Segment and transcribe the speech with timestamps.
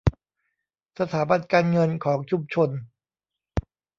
[0.99, 2.69] สถาบันการเงินของชุมชน